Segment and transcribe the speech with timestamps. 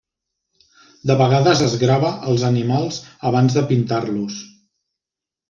[1.11, 2.99] De vegades es grava els animals
[3.33, 4.43] abans de pintar-los.